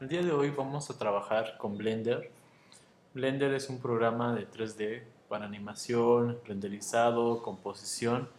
[0.00, 2.30] El día de hoy vamos a trabajar con Blender.
[3.12, 8.30] Blender es un programa de 3D para animación, renderizado, composición,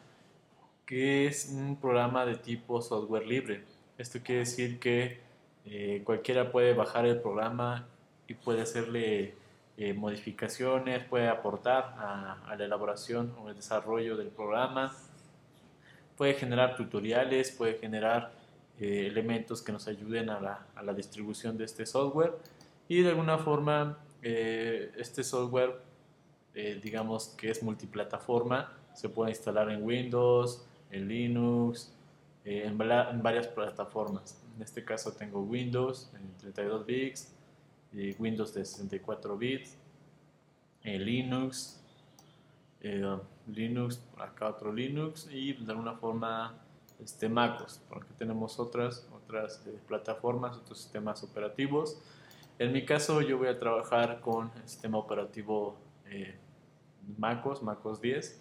[0.87, 3.63] que es un programa de tipo software libre.
[3.99, 5.19] Esto quiere decir que
[5.67, 7.85] eh, cualquiera puede bajar el programa
[8.27, 9.35] y puede hacerle
[9.77, 14.95] eh, modificaciones, puede aportar a, la elaboración o el desarrollo del programa,
[16.17, 18.40] puede generar tutoriales, puede generar
[18.81, 22.33] eh, elementos que nos ayuden a la, distribución de este software
[22.89, 25.79] y de alguna forma este software
[26.53, 31.93] digamos que es multiplataforma se puede instalar en Windows, en Linux,
[32.43, 34.41] en, varias plataformas.
[34.55, 37.33] En este caso tengo Windows en 32 bits,
[37.93, 39.77] y Windows de 64 bits,
[40.83, 41.79] Linux,
[42.81, 46.57] eh, Linux, acá otro Linux y de alguna forma
[47.03, 52.01] este, MacOS, porque tenemos otras, otras eh, plataformas, otros sistemas operativos.
[52.59, 56.35] En mi caso yo voy a trabajar con el sistema operativo eh,
[57.17, 58.39] MacOS, MacOS 10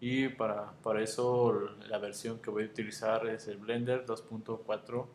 [0.00, 5.06] y para, para eso la versión que voy a utilizar es el Blender 2.4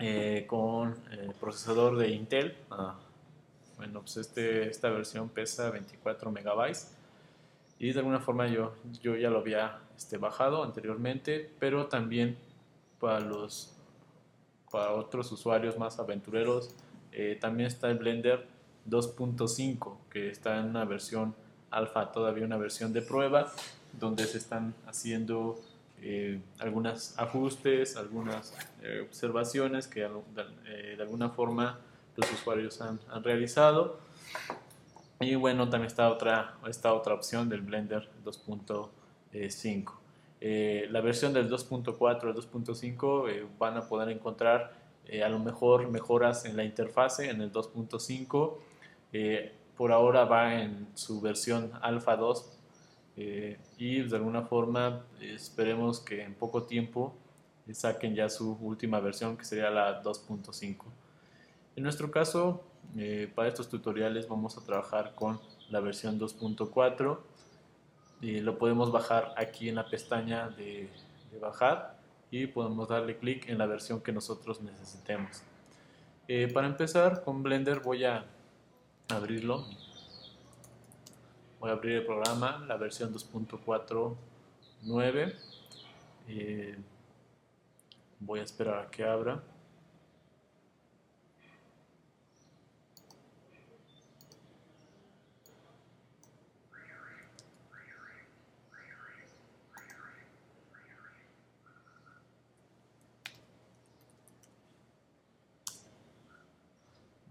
[0.00, 2.56] eh, con eh, procesador de Intel.
[2.70, 2.98] Ah,
[3.76, 6.94] bueno, pues este, esta versión pesa 24 megabytes
[7.84, 12.36] y de alguna forma yo, yo ya lo había este, bajado anteriormente, pero también
[12.98, 13.70] para los
[14.70, 16.74] para otros usuarios más aventureros
[17.12, 18.46] eh, también está el Blender
[18.88, 21.34] 2.5 que está en una versión
[21.70, 23.52] alfa, todavía una versión de prueba
[23.92, 25.60] donde se están haciendo
[26.00, 31.78] eh, algunos ajustes, algunas eh, observaciones que eh, de, alguna forma
[32.16, 33.98] los usuarios han, realizado.
[35.20, 39.92] Y bueno, también está otra, esta otra opción del Blender 2.5.
[40.90, 44.72] la versión del 2.4 al 2.5 van a poder encontrar
[45.24, 48.58] a lo mejor mejoras en la interfase en el 2.5
[49.76, 52.58] por ahora va en su versión Alpha 2
[53.16, 57.14] eh, y de alguna forma esperemos que en poco tiempo
[57.72, 60.84] saquen ya su última versión que sería la 2.5.
[61.76, 62.62] En nuestro caso,
[62.96, 65.40] eh, para estos tutoriales vamos a trabajar con
[65.70, 67.18] la versión 2.4
[68.20, 70.90] y lo podemos bajar aquí en la pestaña de,
[71.40, 71.98] bajar
[72.30, 75.42] y podemos darle clic en la versión que nosotros necesitemos.
[76.28, 78.24] Eh, para empezar con Blender voy a
[79.08, 79.64] abrirlo.
[81.58, 85.34] Voy a abrir el programa, la versión 2.49.
[86.28, 86.78] Eh,
[88.20, 89.42] voy a esperar a que abra.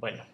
[0.04, 0.26] Bueno,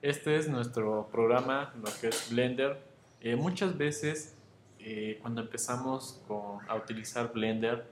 [0.00, 2.80] este es nuestro programa, lo que es Blender.
[3.20, 4.36] Eh, muchas veces
[4.78, 6.22] eh, cuando empezamos
[6.68, 7.84] a utilizar Blender,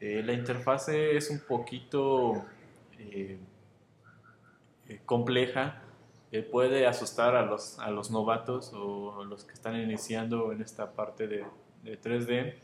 [0.00, 2.44] eh, la interfase es un poquito
[5.06, 5.80] compleja,
[6.50, 11.28] puede asustar a los, a los novatos o los que están iniciando en esta parte
[11.28, 11.44] de,
[11.84, 12.54] de 3D,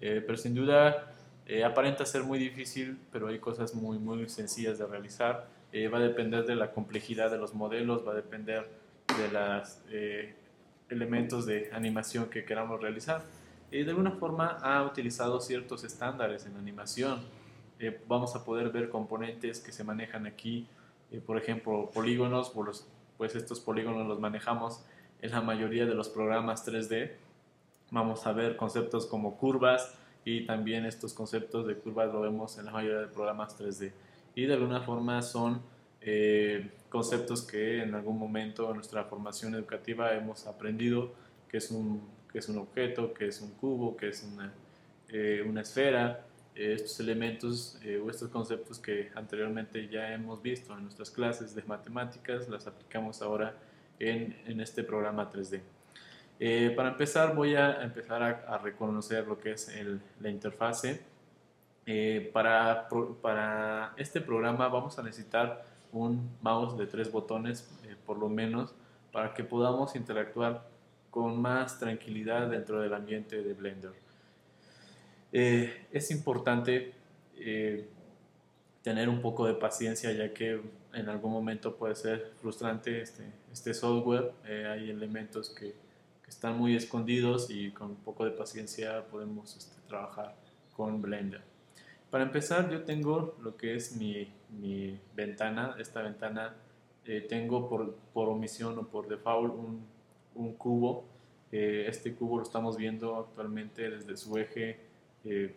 [0.00, 1.14] pero sin duda
[1.64, 5.56] aparenta ser muy difícil, pero hay cosas muy, muy sencillas de realizar.
[5.70, 8.66] Eh, va a depender de la complejidad de los modelos, va a depender
[9.18, 10.34] de los eh,
[10.88, 13.22] elementos de animación que queramos realizar.
[13.70, 17.20] Y de alguna forma ha utilizado ciertos estándares en animación.
[17.80, 20.66] Eh, vamos a poder ver componentes que se manejan aquí,
[21.26, 22.52] por ejemplo, polígonos,
[23.16, 24.84] pues estos polígonos los manejamos
[25.20, 27.12] en la mayoría de los programas 3D.
[27.90, 32.66] Vamos a ver conceptos como curvas y también estos conceptos de curvas lo vemos en
[32.66, 33.92] la mayoría de programas 3D
[34.38, 35.60] y de alguna forma son
[36.00, 41.12] eh, conceptos que en algún momento en nuestra formación educativa hemos aprendido
[41.48, 44.52] que es un, que es un objeto, que es un cubo, que es una,
[45.08, 50.84] eh, una esfera, eh, estos elementos o estos conceptos que anteriormente ya hemos visto en
[50.84, 53.56] nuestras clases de matemáticas, las aplicamos ahora
[53.98, 56.76] en, en este programa 3D.
[56.76, 61.17] para empezar voy a empezar a, a reconocer lo que es el, la interfase
[61.90, 68.28] eh, para, este programa vamos a necesitar un mouse de tres botones eh, por lo
[68.28, 68.74] menos
[69.10, 70.68] para que podamos interactuar
[71.10, 73.92] con más tranquilidad dentro del ambiente de Blender.
[75.32, 76.92] Eh, es importante
[78.82, 80.60] tener un poco de paciencia ya que
[80.92, 84.32] en algún momento puede ser frustrante este, este software.
[84.44, 85.74] hay elementos que,
[86.22, 90.36] que, están muy escondidos y con un poco de paciencia podemos este, trabajar
[90.76, 91.57] con Blender.
[92.10, 95.76] Para empezar, yo tengo lo que es mi, mi ventana.
[95.78, 96.54] Esta ventana
[97.04, 99.84] eh, tengo por, por, omisión o por default un,
[100.34, 101.04] un cubo.
[101.52, 104.78] Eh, este cubo lo estamos viendo actualmente desde su eje
[105.24, 105.54] eh,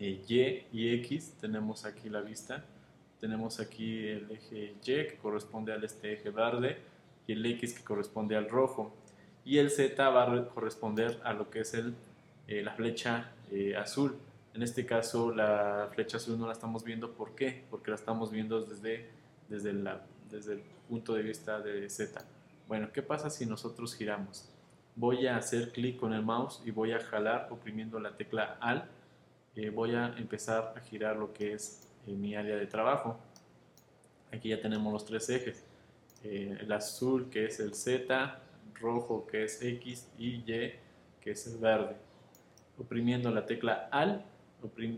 [0.00, 1.36] Y y X.
[1.40, 2.64] Tenemos aquí la vista.
[3.20, 6.78] Tenemos aquí el eje Y que corresponde al este eje verde
[7.28, 8.92] y el X que corresponde al rojo.
[9.44, 11.94] Y el Z va a corresponder a lo que es el,
[12.48, 13.30] la flecha
[13.78, 14.18] azul.
[14.54, 17.64] En este caso la flecha azul no la estamos viendo, ¿por qué?
[17.70, 19.10] Porque la estamos viendo desde,
[19.48, 22.24] desde, la, desde el punto de vista de Z.
[22.68, 24.48] Bueno, ¿qué pasa si nosotros giramos?
[24.94, 28.88] Voy a hacer clic con el mouse y voy a jalar oprimiendo la tecla AL.
[29.56, 33.18] Eh, voy a empezar a girar lo que es eh, mi área de trabajo.
[34.32, 35.64] Aquí ya tenemos los tres ejes.
[36.22, 38.38] Eh, el azul que es el Z,
[38.74, 40.44] rojo que es X y Y
[41.20, 41.96] que es el verde.
[42.78, 44.24] Oprimiendo la tecla AL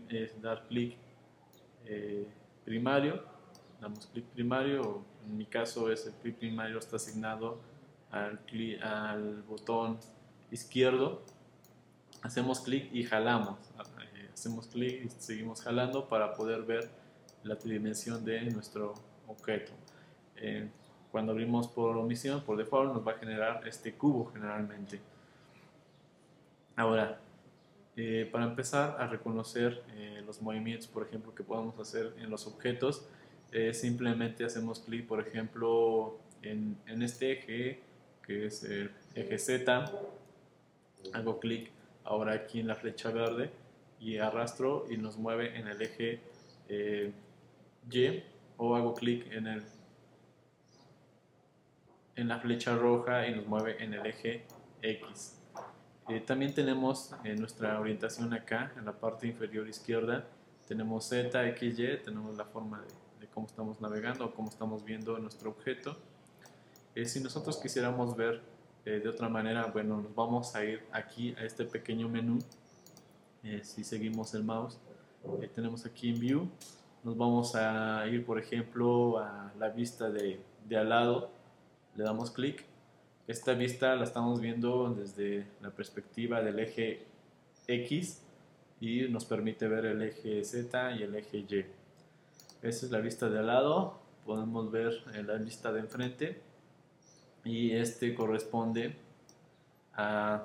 [0.09, 0.97] es dar clic
[1.87, 2.27] eh,
[2.65, 3.23] primario,
[3.81, 7.59] damos clic primario, en mi caso es el clic primario está asignado
[8.11, 9.99] al, botón
[10.51, 11.23] izquierdo,
[12.23, 13.59] hacemos clic y jalamos,
[14.15, 16.89] eh, hacemos clic y seguimos jalando para poder ver
[17.43, 18.95] la tridimensión de nuestro
[19.27, 19.73] objeto.
[20.37, 20.69] Eh,
[21.11, 25.01] cuando abrimos por omisión, por default, nos va a generar este cubo generalmente.
[26.77, 27.19] Ahora,
[27.99, 32.47] eh, para empezar a reconocer eh, los movimientos, por ejemplo, que podemos hacer en los
[32.47, 33.09] objetos,
[33.53, 37.81] eh, simplemente hacemos clic, por ejemplo, en, en, este eje,
[38.23, 39.91] que es el eje Z,
[41.15, 41.71] hago clic
[42.05, 43.51] ahora aquí en la flecha verde
[43.99, 46.21] y arrastro y nos mueve en el eje
[47.91, 48.23] Y,
[48.59, 49.63] o hago clic en, el,
[52.17, 54.45] en la flecha roja y nos mueve en el eje
[54.83, 55.36] X.
[56.09, 60.25] Eh, también tenemos en nuestra orientación acá, en la parte inferior izquierda,
[60.69, 62.81] tenemos Z, X, Y, tenemos la forma
[63.19, 65.97] de, cómo estamos navegando o cómo estamos viendo nuestro objeto.
[66.95, 68.41] Eh, si nosotros quisiéramos ver
[68.85, 72.39] eh, de otra manera, bueno, nos vamos a ir aquí a este pequeño menú.
[73.63, 74.79] si seguimos el mouse,
[75.55, 76.49] tenemos aquí en View,
[77.03, 81.31] nos vamos a ir, por ejemplo, a la vista de, de al lado,
[81.97, 82.65] le damos clic
[83.27, 87.03] esta vista la estamos viendo desde la perspectiva del eje
[87.67, 88.23] X
[88.81, 91.65] y nos permite ver el eje Z y el eje Y.
[92.63, 94.93] Esta es la vista de al lado, podemos ver
[95.25, 96.41] la vista de enfrente
[97.45, 98.95] y este corresponde
[99.95, 100.45] a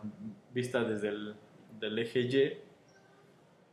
[0.52, 1.36] vista desde el
[1.80, 2.58] del eje Y.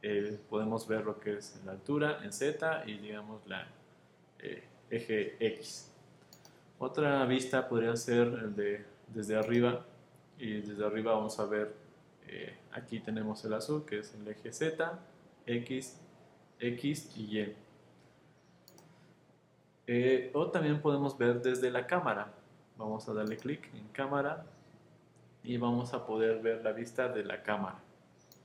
[0.01, 3.67] Eh, podemos ver lo que es la altura en Z y digamos la
[4.39, 5.91] eh, eje X.
[6.79, 9.85] Otra vista podría ser el de desde arriba
[10.39, 11.75] y desde arriba vamos a ver
[12.27, 14.99] eh, aquí tenemos el azul que es el eje Z,
[15.47, 15.99] X,
[16.61, 17.57] X y Y.
[19.87, 22.35] Eh, o también podemos ver desde la cámara.
[22.77, 24.45] Vamos a darle clic en cámara
[25.43, 27.81] y vamos a poder ver la vista de la cámara.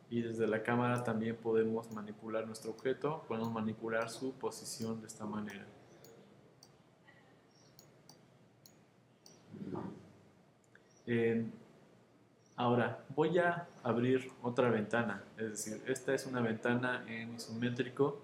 [0.09, 5.25] Y desde la cámara también podemos manipular nuestro objeto, podemos manipular su posición de esta
[5.25, 5.65] manera.
[12.55, 18.21] Ahora, voy a abrir otra ventana, es decir, esta es una ventana en isométrico.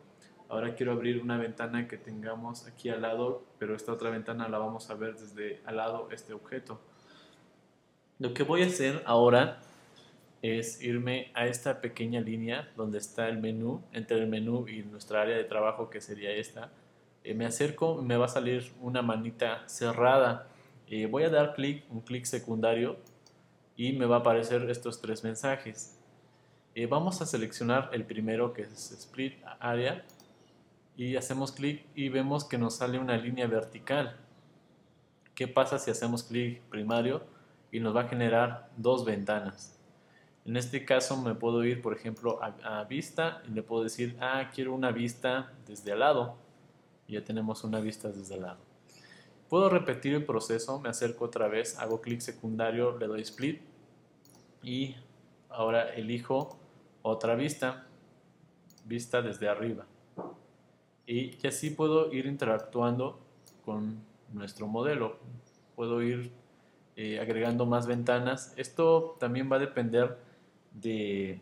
[0.50, 4.58] Ahora quiero abrir una ventana que tengamos aquí al lado, pero esta otra ventana la
[4.58, 6.80] vamos a ver desde al lado este objeto.
[8.18, 9.62] Lo que voy a hacer ahora
[10.42, 15.22] es irme a esta pequeña línea donde está el menú, entre el menú y nuestra
[15.22, 16.72] área de trabajo que sería esta.
[17.24, 20.49] Eh, me acerco, me va a salir una manita cerrada
[20.90, 22.98] eh, voy a dar clic, un clic secundario
[23.76, 26.00] y me va a aparecer estos tres mensajes.
[26.74, 30.04] Eh, vamos a seleccionar el primero que es Split Area
[30.98, 34.18] y hacemos clic y vemos que nos sale una línea vertical.
[35.36, 37.22] ¿Qué pasa si hacemos clic primario
[37.72, 39.80] y nos va a generar dos ventanas?
[40.44, 44.50] En este caso me puedo ir, por ejemplo, a, vista y le puedo decir, ah,
[44.54, 46.38] quiero una vista desde al lado.
[47.08, 48.69] Ya tenemos una vista desde al lado.
[49.50, 53.62] Puedo repetir el proceso, me acerco otra vez, hago clic secundario, le doy split
[54.62, 54.96] y
[55.50, 56.60] ahora elijo
[57.02, 57.88] otra vista,
[58.86, 59.86] vista desde arriba.
[61.08, 63.20] Y, así puedo ir interactuando
[63.66, 64.00] con
[64.32, 65.18] nuestro modelo.
[65.76, 66.32] Puedo ir
[66.96, 68.54] eh, agregando más ventanas.
[68.58, 70.20] Esto también va a depender
[70.72, 71.42] de,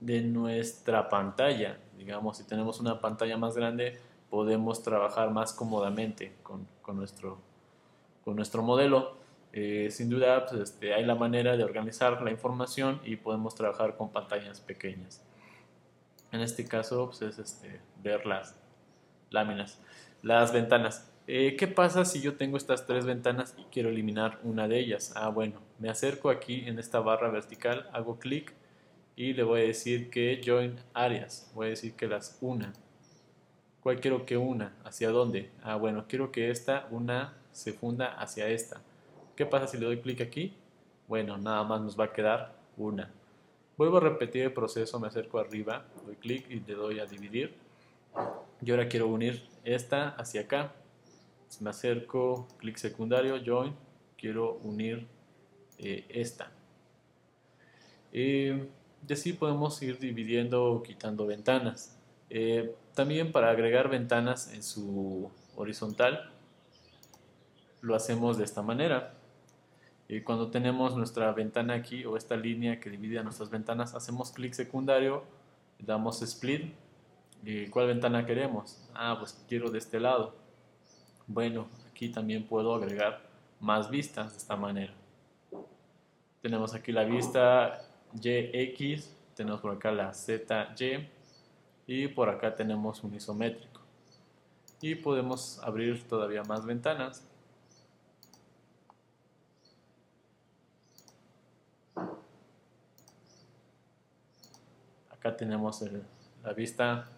[0.00, 1.78] de nuestra pantalla.
[1.96, 4.00] Digamos, si tenemos una pantalla más grande,
[4.36, 7.38] podemos trabajar más cómodamente con, con nuestro,
[8.22, 9.16] con nuestro modelo.
[9.54, 13.96] Eh, sin duda, pues, este, hay la manera de organizar la información y podemos trabajar
[13.96, 15.24] con pantallas pequeñas.
[16.32, 18.54] En este caso, pues, es este, ver las,
[19.30, 19.80] láminas.
[20.20, 21.10] Las ventanas.
[21.26, 25.14] Eh, ¿Qué pasa si yo tengo estas tres ventanas y quiero eliminar una de ellas?
[25.16, 28.52] Ah, bueno, me acerco aquí en esta barra vertical, hago clic
[29.16, 31.50] y le voy a decir que join áreas.
[31.54, 32.74] Voy a decir que las una.
[33.86, 34.72] ¿Cuál quiero que una?
[34.82, 35.48] ¿Hacia dónde?
[35.62, 38.80] Ah, bueno, quiero que esta una se funda hacia esta.
[39.36, 40.52] ¿Qué pasa si le doy clic aquí?
[41.06, 43.12] Bueno, nada más nos va a quedar una.
[43.76, 47.54] Vuelvo a repetir el proceso, me acerco arriba, doy clic y le doy a dividir.
[48.60, 50.72] Y ahora quiero unir esta hacia acá
[51.60, 53.72] me acerco, clic secundario, join,
[54.18, 55.06] quiero unir
[55.78, 56.50] eh, esta.
[58.12, 58.50] Y
[59.08, 61.95] así podemos ir dividiendo o quitando ventanas.
[62.30, 66.32] Eh, también para agregar ventanas en su horizontal,
[67.80, 69.12] lo hacemos de esta manera.
[70.24, 74.52] cuando tenemos nuestra ventana aquí o esta línea que divide a nuestras ventanas, hacemos clic
[74.52, 75.24] secundario,
[75.78, 76.72] damos split.
[77.70, 78.88] ¿Cuál ventana queremos?
[78.94, 80.46] Ah, pues quiero de este lado
[81.26, 83.20] bueno, aquí también puedo agregar
[83.60, 84.92] más vistas de esta manera.
[86.40, 87.82] Tenemos aquí la vista
[88.14, 91.08] YX, tenemos por acá la ZY
[91.86, 93.80] y por acá tenemos un isométrico.
[94.80, 97.24] Y podemos abrir todavía más ventanas.
[105.10, 105.82] Acá tenemos
[106.42, 107.08] la vista,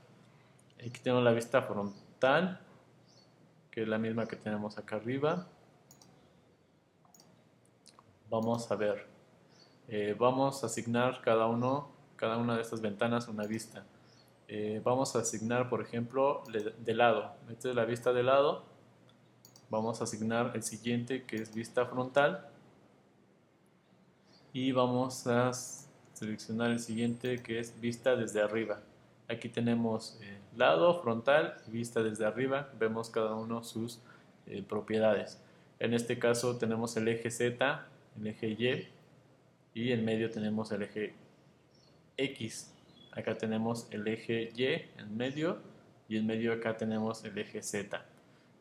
[0.78, 2.60] aquí tenemos la vista frontal
[3.70, 5.46] que es la misma que tenemos acá arriba.
[8.30, 9.06] Vamos a ver,
[9.88, 13.84] eh, vamos a asignar cada uno, cada una de estas ventanas una vista.
[14.50, 17.34] Eh, vamos a asignar, por ejemplo, de lado.
[17.50, 18.64] Esta es la vista de lado.
[19.68, 22.48] Vamos a asignar el siguiente que es vista frontal.
[24.54, 25.52] Y vamos a
[26.14, 28.80] seleccionar el siguiente que es vista desde arriba.
[29.28, 32.70] Aquí tenemos eh, lado, frontal vista desde arriba.
[32.78, 34.00] Vemos cada uno sus
[34.46, 35.38] eh, propiedades.
[35.78, 37.86] En este caso tenemos el eje Z,
[38.18, 38.88] el eje Y
[39.74, 41.12] y en medio tenemos el eje
[42.16, 42.72] X.
[43.12, 44.64] Acá tenemos el eje Y
[45.00, 45.58] en medio
[46.08, 48.04] y en medio acá tenemos el eje Z.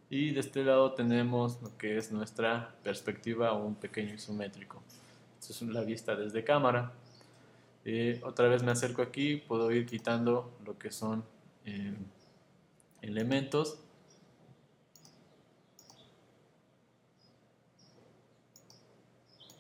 [0.09, 4.81] Y de este lado tenemos lo que es nuestra perspectiva o un pequeño isométrico.
[5.39, 6.91] Esta es la vista desde cámara.
[7.85, 11.23] Eh, otra vez me acerco aquí, puedo ir quitando lo que son
[11.65, 11.95] eh,
[13.01, 13.79] elementos.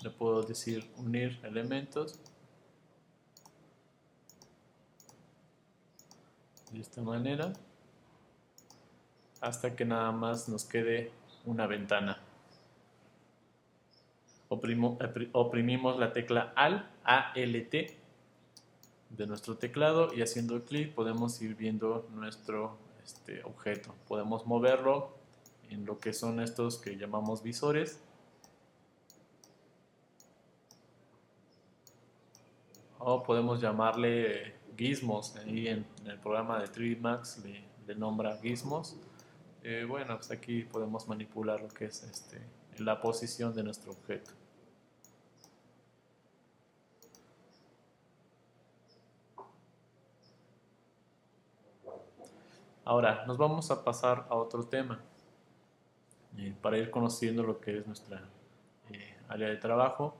[0.01, 2.19] Le puedo decir unir elementos.
[6.71, 7.53] De esta manera.
[9.41, 11.11] Hasta que nada más nos quede
[11.45, 12.19] una ventana.
[14.49, 17.73] oprimimos la tecla AL, ALT
[19.09, 23.93] de nuestro teclado y haciendo clic podemos ir viendo nuestro este, objeto.
[24.07, 25.11] Podemos moverlo
[25.69, 27.99] en lo que son estos que llamamos visores.
[32.99, 35.35] O podemos llamarle gizmos.
[35.35, 38.95] Ahí en, el programa de 3D Max le, nombra gizmos.
[39.63, 42.39] Eh, bueno, pues aquí podemos manipular lo que es este,
[42.77, 44.31] la posición de nuestro objeto.
[52.85, 55.01] Ahora, nos vamos a pasar a otro tema
[56.37, 58.23] eh, para ir conociendo lo que es nuestra
[58.91, 60.15] eh, área de trabajo.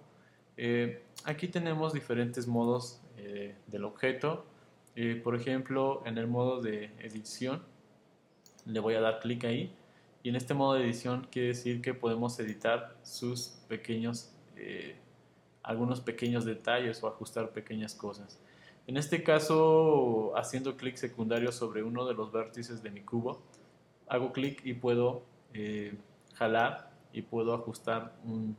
[1.24, 3.00] Aquí tenemos diferentes modos
[3.68, 4.46] del objeto.
[5.24, 7.64] por ejemplo, en el modo de edición,
[8.66, 9.74] le voy a dar clic ahí.
[10.24, 14.34] Y en este modo de edición quiere decir que podemos editar sus pequeños,
[15.64, 18.40] algunos pequeños detalles o ajustar pequeñas cosas.
[18.88, 23.42] En este caso, haciendo clic secundario sobre uno de los vértices de mi cubo,
[24.08, 25.94] hago clic y puedo eh,
[26.36, 28.56] jalar y puedo ajustar un,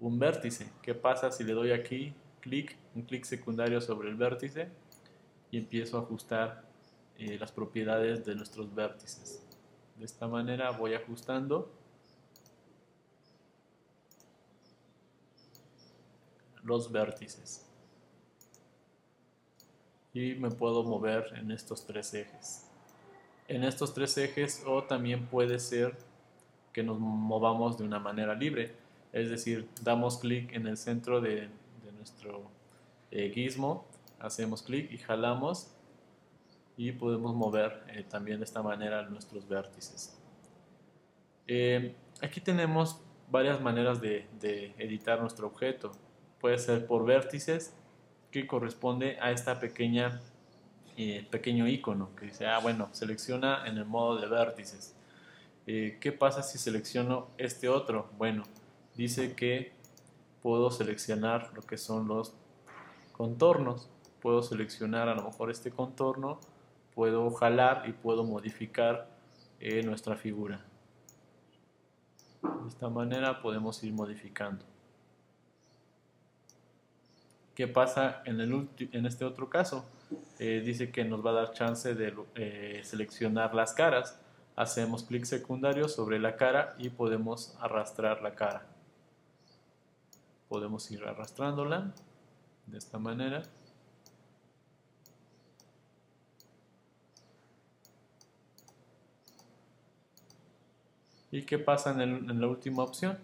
[0.00, 0.70] vértice.
[0.80, 4.68] ¿Qué pasa si le doy aquí clic, un clic secundario sobre el vértice
[5.50, 6.64] y empiezo a ajustar
[7.18, 9.42] eh, las propiedades de nuestros vértices?
[9.98, 11.70] De esta manera voy ajustando
[16.62, 17.64] los vértices
[20.14, 22.64] y me puedo mover en estos tres ejes.
[23.48, 25.96] En estos tres ejes o también puede ser
[26.72, 28.72] que nos movamos de una manera libre,
[29.12, 31.48] es decir, damos clic en el centro de,
[31.96, 32.42] nuestro
[33.10, 33.86] eh, gizmo,
[34.18, 35.70] hacemos clic y jalamos
[36.76, 40.18] y podemos mover eh, también de esta manera nuestros vértices.
[41.46, 45.92] Eh, aquí tenemos varias maneras de, de editar nuestro objeto.
[46.40, 47.74] Puede ser por vértices,
[48.30, 50.20] que corresponde a esta pequeña
[50.96, 54.94] eh, pequeño icono que dice, ah, bueno, selecciona en el modo de vértices.
[55.66, 58.10] Eh, ¿Qué pasa si selecciono este otro?
[58.16, 58.44] Bueno,
[58.94, 59.72] dice que
[60.40, 62.34] puedo seleccionar lo que son los
[63.14, 63.88] contornos.
[64.20, 66.40] Puedo seleccionar a lo mejor este contorno,
[66.94, 69.08] puedo jalar y puedo modificar
[69.60, 70.64] eh, nuestra figura.
[72.42, 74.64] De esta manera podemos ir modificando.
[77.54, 79.84] ¿Qué pasa en, el en este otro caso?
[80.38, 84.18] Eh, dice que nos va a dar chance de eh, seleccionar las caras.
[84.56, 88.66] Hacemos clic secundario sobre la cara y podemos arrastrar la cara.
[90.48, 91.92] Podemos ir arrastrándola
[92.66, 93.42] de esta manera.
[101.30, 103.18] ¿Y qué pasa en la última opción?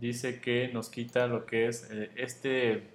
[0.00, 2.88] dice que nos quita lo que es eh, este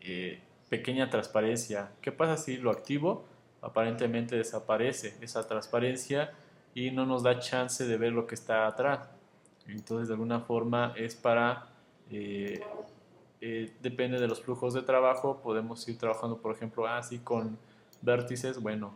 [0.00, 1.92] eh, pequeña transparencia.
[2.00, 3.26] ¿Qué pasa si lo activo?
[3.60, 6.32] Aparentemente desaparece esa transparencia
[6.74, 9.08] y no nos da chance de ver lo que está atrás.
[9.66, 11.66] Entonces de alguna forma es para,
[12.10, 12.60] eh,
[13.82, 17.58] depende de los flujos de trabajo, podemos ir trabajando por ejemplo así con
[18.00, 18.94] vértices, bueno,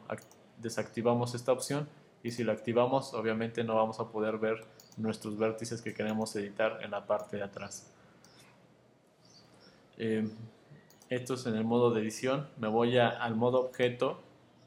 [0.59, 1.89] desactivamos esta opción
[2.23, 4.65] y si la activamos obviamente no vamos a poder ver
[4.97, 7.91] nuestros vértices que queremos editar en la parte de atrás.
[9.99, 10.29] Eh,
[11.09, 12.49] esto es en el modo de edición.
[12.59, 14.21] Me voy al modo objeto,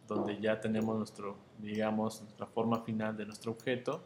[0.08, 4.04] donde ya tenemos nuestro, digamos, la forma final de nuestro objeto.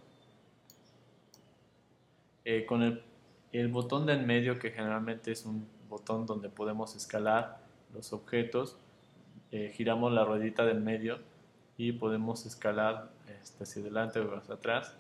[2.46, 3.04] Eh, con el,
[3.52, 7.60] el botón de en medio, que generalmente es un botón donde podemos escalar
[7.94, 8.78] los objetos,
[9.52, 11.20] eh, giramos la ruedita del medio
[11.78, 14.96] y podemos escalar este, hacia adelante o hacia atrás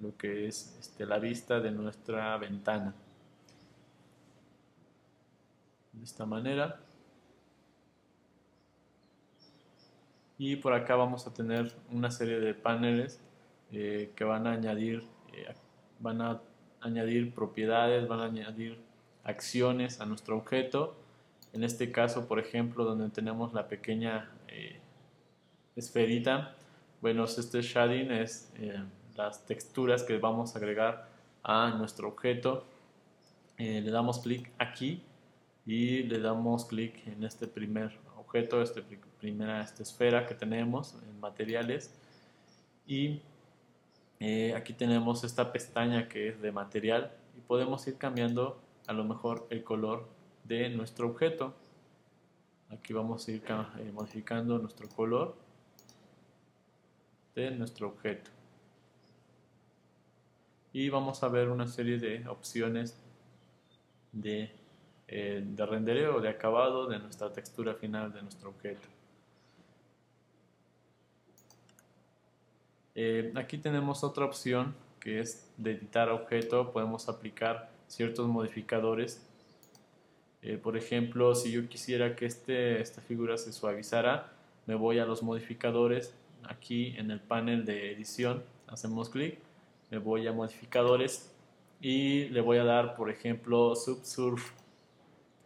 [0.00, 2.94] lo que es este, la vista de nuestra ventana.
[5.92, 6.80] De esta manera.
[10.38, 13.20] Y por acá vamos a tener una serie de paneles
[13.72, 15.52] eh, que van a añadir, eh,
[15.98, 16.40] van a
[16.80, 18.78] añadir propiedades, van a añadir
[19.24, 20.96] acciones a nuestro objeto.
[21.52, 24.78] En este caso, por ejemplo, donde tenemos la pequeña eh,
[25.74, 26.54] esferita,
[27.00, 28.52] bueno, este shading es
[29.16, 31.08] las texturas que vamos a agregar
[31.42, 32.64] a nuestro objeto.
[33.56, 35.02] Le damos clic aquí
[35.66, 37.96] y le damos clic en este primer
[38.28, 38.82] objeto, este
[39.20, 41.94] primera esta esfera que tenemos en materiales.
[42.86, 43.22] Y
[44.20, 49.04] eh, aquí tenemos esta pestaña que es de material y podemos ir cambiando a lo
[49.04, 50.06] mejor el color
[50.44, 51.54] de nuestro objeto.
[52.70, 55.34] Aquí vamos a ir eh, modificando nuestro color
[57.34, 58.30] de nuestro objeto.
[60.72, 62.94] Y vamos a ver una serie de opciones
[64.12, 64.50] de,
[65.08, 68.86] eh, de rendereo, de acabado de nuestra textura final de nuestro objeto.
[72.94, 79.24] Eh, aquí tenemos otra opción que es de editar objeto, podemos aplicar ciertos modificadores.
[80.42, 84.32] Eh, por ejemplo, si yo quisiera que este, esta figura se suavizara,
[84.66, 89.38] me voy a los modificadores, aquí en el panel de edición, hacemos clic
[89.90, 91.30] me voy a modificadores
[91.80, 94.52] y le voy a dar por ejemplo subsurf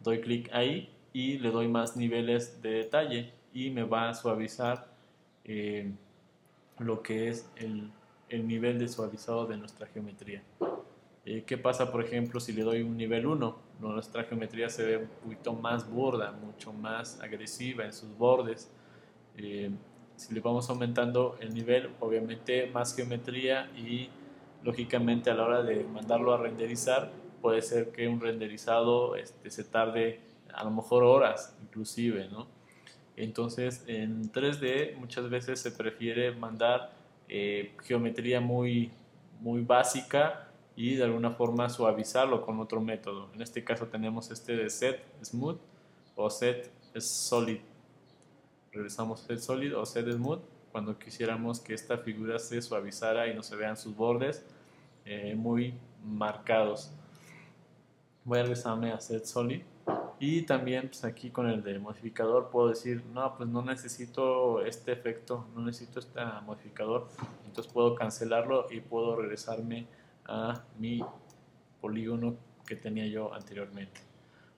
[0.03, 4.87] doy clic ahí y le doy más niveles de detalle y me va a suavizar
[5.45, 5.91] eh,
[6.79, 7.91] lo que es el,
[8.29, 10.41] nivel de suavizado de nuestra geometría
[11.25, 13.73] eh, ¿qué pasa por ejemplo si le doy un nivel 1?
[13.79, 18.71] nuestra geometría se ve un poquito más burda mucho más agresiva en sus bordes
[19.37, 19.69] eh,
[20.15, 24.09] si le vamos aumentando el nivel obviamente más geometría y
[24.63, 27.11] lógicamente a la hora de mandarlo a renderizar,
[27.43, 30.21] puede ser que un renderizado este, se tarde
[30.53, 32.47] a lo mejor horas inclusive, ¿no?
[33.17, 36.93] Entonces en 3D muchas veces se prefiere mandar
[37.27, 38.91] eh, geometría muy,
[39.41, 43.29] muy básica y de alguna forma suavizarlo con otro método.
[43.33, 45.59] En este caso tenemos este de set smooth
[46.15, 47.59] o set solid.
[48.71, 50.39] Regresamos set solid o set smooth
[50.71, 54.45] cuando quisiéramos que esta figura se suavizara y no se vean sus bordes
[55.03, 55.73] eh, muy
[56.05, 56.89] marcados.
[58.25, 59.61] Voy a regresarme a set solid
[60.19, 64.93] y también pues aquí con el de modificador puedo decir no pues no necesito este
[64.93, 67.07] efecto no necesito este modificador
[67.45, 69.87] entonces puedo cancelarlo y puedo regresarme
[70.25, 71.03] a mi
[71.81, 73.99] polígono que tenía yo anteriormente.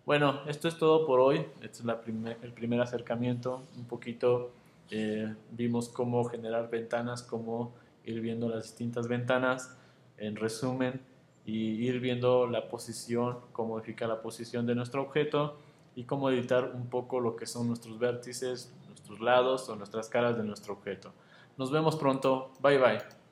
[0.06, 1.48] Bueno esto es todo por hoy.
[1.62, 2.00] Este es la
[2.44, 3.64] el primer acercamiento.
[3.76, 4.52] Un poquito
[4.92, 7.74] eh, vimos cómo generar ventanas, cómo
[8.04, 9.76] ir viendo las distintas ventanas.
[10.18, 11.02] En resumen
[11.46, 15.58] y ir viendo la posición, cómo modificar la posición de nuestro objeto
[15.96, 20.38] y cómo editar un poco lo que son nuestros vértices, nuestros lados o nuestras caras
[20.38, 21.14] de nuestro objeto.
[21.58, 22.52] Nos vemos pronto.
[22.62, 23.25] Bye bye.